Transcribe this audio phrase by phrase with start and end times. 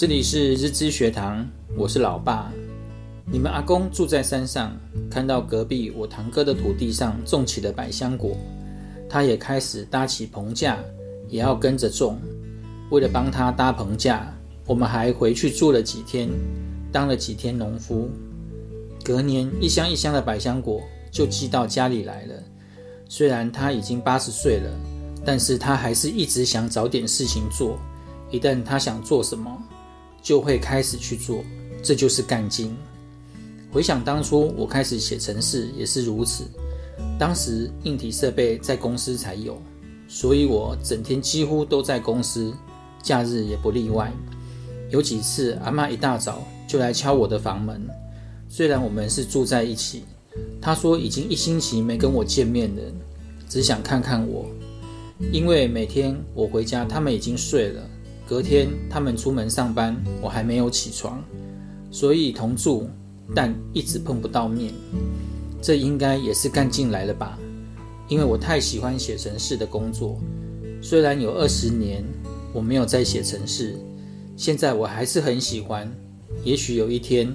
[0.00, 1.46] 这里是日知学堂，
[1.76, 2.50] 我是老爸。
[3.30, 4.74] 你们阿公住在山上，
[5.10, 8.34] 看到隔壁我堂哥的土地上种起了百香果，
[9.10, 10.78] 他也开始搭起棚架，
[11.28, 12.18] 也要跟着种。
[12.90, 14.34] 为了帮他搭棚架，
[14.64, 16.30] 我们还回去住了几天，
[16.90, 18.08] 当了几天农夫。
[19.04, 20.80] 隔年，一箱一箱的百香果
[21.12, 22.34] 就寄到家里来了。
[23.06, 24.70] 虽然他已经八十岁了，
[25.26, 27.78] 但是他还是一直想找点事情做。
[28.30, 29.62] 一旦他想做什么，
[30.22, 31.44] 就会开始去做，
[31.82, 32.76] 这就是干劲。
[33.72, 36.44] 回想当初我开始写程式也是如此，
[37.18, 39.60] 当时硬体设备在公司才有，
[40.08, 42.52] 所以我整天几乎都在公司，
[43.02, 44.12] 假日也不例外。
[44.90, 47.80] 有几次阿嬷一大早就来敲我的房门，
[48.48, 50.02] 虽然我们是住在一起，
[50.60, 52.82] 她说已经一星期没跟我见面了，
[53.48, 54.46] 只想看看我，
[55.32, 57.80] 因为每天我回家他们已经睡了。
[58.30, 61.20] 隔天他们出门上班，我还没有起床，
[61.90, 62.88] 所以同住，
[63.34, 64.72] 但一直碰不到面。
[65.60, 67.36] 这应该也是干劲来了吧？
[68.06, 70.20] 因为我太喜欢写程式的工作，
[70.80, 72.04] 虽然有二十年
[72.52, 73.74] 我没有再写程式，
[74.36, 75.92] 现在我还是很喜欢。
[76.44, 77.34] 也许有一天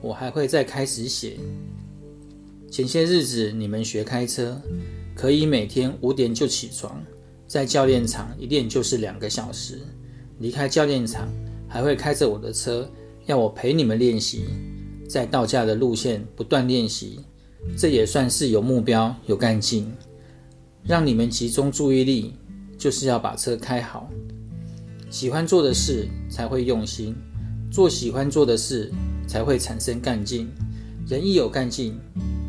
[0.00, 1.36] 我还会再开始写。
[2.70, 4.58] 前些日子你们学开车，
[5.14, 7.04] 可以每天五点就起床，
[7.46, 9.80] 在教练场一练就是两个小时。
[10.38, 11.28] 离开教练场，
[11.68, 12.88] 还会开着我的车，
[13.26, 14.44] 要我陪你们练习，
[15.08, 17.20] 在到家的路线不断练习，
[17.76, 19.90] 这也算是有目标、有干劲。
[20.84, 22.34] 让你们集中注意力，
[22.78, 24.08] 就是要把车开好。
[25.10, 27.14] 喜欢做的事才会用心，
[27.70, 28.92] 做喜欢做的事
[29.26, 30.48] 才会产生干劲。
[31.08, 31.98] 人一有干劲，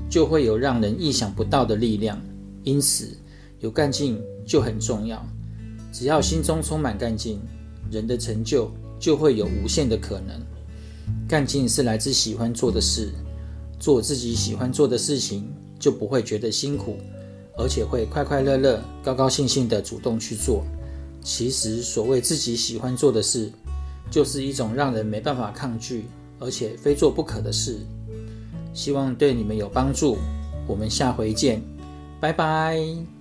[0.09, 2.21] 就会有让人意想不到的力量。
[2.63, 3.17] 因此，
[3.59, 5.25] 有干劲就很重要。
[5.91, 7.39] 只要心中充满干劲。
[7.91, 10.41] 人的成就就会有无限的可能。
[11.27, 13.11] 干劲是来自喜欢做的事，
[13.79, 15.47] 做自己喜欢做的事情，
[15.79, 16.97] 就不会觉得辛苦，
[17.57, 20.63] 而且会快快乐乐、高高兴兴地主动去做。
[21.21, 23.51] 其实，所谓自己喜欢做的事，
[24.09, 26.05] 就是一种让人没办法抗拒，
[26.39, 27.79] 而且非做不可的事。
[28.73, 30.17] 希望对你们有帮助。
[30.67, 31.61] 我们下回见，
[32.19, 33.16] 拜拜。